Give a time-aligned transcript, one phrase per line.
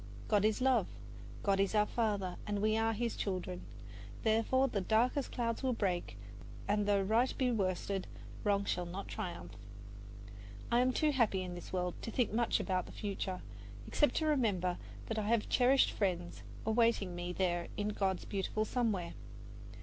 [0.27, 0.87] God is love,
[1.43, 3.61] God is our Father, we are His children;
[4.23, 6.17] therefore the darkest clouds will break
[6.67, 8.07] and though right be worsted,
[8.43, 9.51] wrong shall not triumph.
[10.71, 13.41] I am too happy in this world to think much about the future,
[13.87, 19.13] except to remember that I have cherished friends awaiting me there in God's beautiful Somewhere.